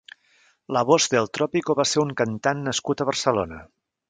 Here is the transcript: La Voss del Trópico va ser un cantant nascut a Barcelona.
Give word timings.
La 0.77 0.81
Voss 0.91 1.05
del 1.15 1.29
Trópico 1.39 1.77
va 1.81 1.87
ser 1.91 2.01
un 2.05 2.15
cantant 2.23 2.65
nascut 2.71 3.05
a 3.05 3.09
Barcelona. 3.13 3.63